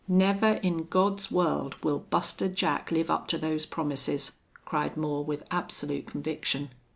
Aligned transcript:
"Never 0.07 0.53
in 0.53 0.85
God's 0.85 1.29
world 1.29 1.75
will 1.83 1.99
Buster 1.99 2.47
Jack 2.47 2.89
live 2.89 3.11
up 3.11 3.27
to 3.27 3.37
those 3.37 3.67
promises!" 3.67 4.31
cried 4.65 4.97
Moore, 4.97 5.23
with 5.23 5.43
absolute 5.51 6.07
conviction. 6.07 6.71